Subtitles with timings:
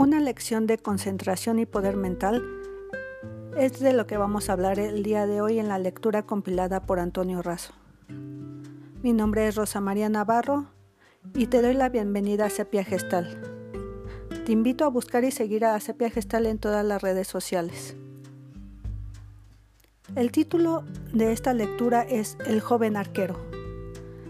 [0.00, 2.42] Una lección de concentración y poder mental
[3.58, 6.86] es de lo que vamos a hablar el día de hoy en la lectura compilada
[6.86, 7.74] por Antonio Razo.
[9.02, 10.64] Mi nombre es Rosa María Navarro
[11.34, 13.42] y te doy la bienvenida a Sepia Gestal.
[14.46, 17.94] Te invito a buscar y seguir a Sepia Gestal en todas las redes sociales.
[20.16, 23.38] El título de esta lectura es El joven arquero.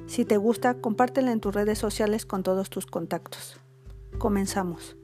[0.09, 3.61] Si te gusta, compártela en tus redes sociales con todos tus contactos.
[4.19, 4.97] Comenzamos.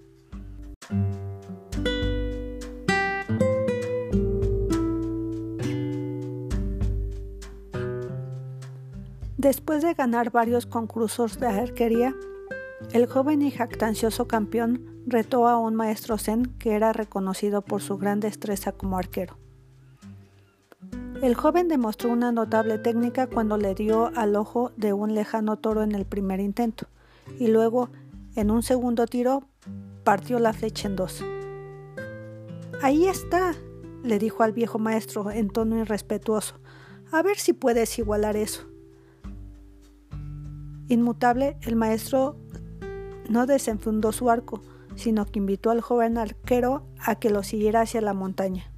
[9.36, 12.14] Después de ganar varios concursos de arquería,
[12.92, 17.96] el joven y jactancioso campeón retó a un maestro zen que era reconocido por su
[17.96, 19.38] gran destreza como arquero.
[21.22, 25.82] El joven demostró una notable técnica cuando le dio al ojo de un lejano toro
[25.82, 26.88] en el primer intento,
[27.38, 27.90] y luego,
[28.34, 29.44] en un segundo tiro,
[30.06, 31.24] partió la flecha en dos.
[32.80, 33.56] Ahí está,
[34.04, 36.60] le dijo al viejo maestro en tono irrespetuoso.
[37.10, 38.68] A ver si puedes igualar eso.
[40.86, 42.36] Inmutable, el maestro
[43.28, 44.60] no desenfundó su arco,
[44.94, 48.70] sino que invitó al joven arquero a que lo siguiera hacia la montaña.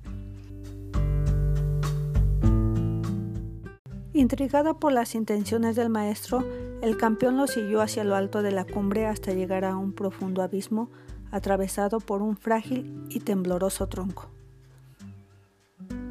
[4.15, 6.42] Intrigado por las intenciones del maestro,
[6.81, 10.41] el campeón lo siguió hacia lo alto de la cumbre hasta llegar a un profundo
[10.41, 10.89] abismo
[11.31, 14.29] atravesado por un frágil y tembloroso tronco.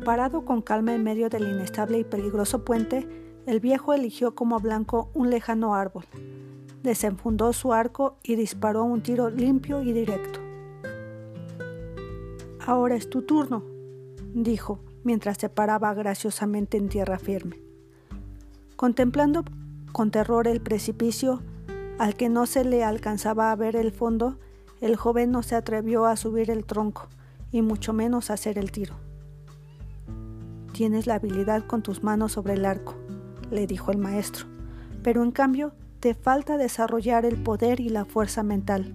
[0.06, 3.08] Parado con calma en medio del inestable y peligroso puente,
[3.46, 6.06] el viejo eligió como blanco un lejano árbol,
[6.84, 10.40] desenfundó su arco y disparó un tiro limpio y directo.
[12.66, 13.64] Ahora es tu turno,
[14.34, 17.62] dijo mientras se paraba graciosamente en tierra firme.
[18.76, 19.46] Contemplando
[19.94, 21.42] con terror el precipicio
[21.98, 24.38] al que no se le alcanzaba a ver el fondo,
[24.82, 27.08] el joven no se atrevió a subir el tronco,
[27.52, 28.96] y mucho menos a hacer el tiro.
[30.74, 32.96] Tienes la habilidad con tus manos sobre el arco,
[33.50, 34.46] le dijo el maestro,
[35.04, 38.94] pero en cambio te falta desarrollar el poder y la fuerza mental,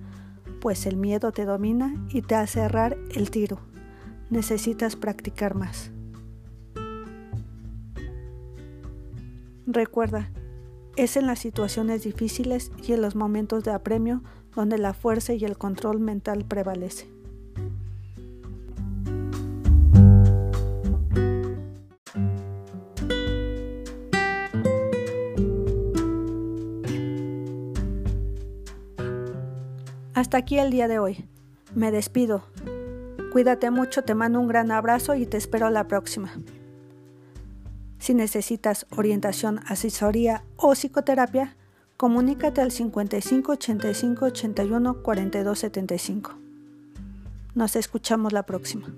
[0.61, 3.59] pues el miedo te domina y te hace errar el tiro.
[4.31, 5.91] Necesitas practicar más.
[9.67, 10.31] Recuerda,
[10.97, 14.23] es en las situaciones difíciles y en los momentos de apremio
[14.55, 17.09] donde la fuerza y el control mental prevalece.
[30.15, 31.25] Hasta aquí el día de hoy.
[31.75, 32.45] Me despido.
[33.33, 36.33] Cuídate mucho, te mando un gran abrazo y te espero la próxima.
[38.03, 41.57] Si necesitas orientación, asesoría o psicoterapia,
[41.97, 46.35] comunícate al 55 85 81 42 75.
[47.55, 48.93] Nos escuchamos la próxima.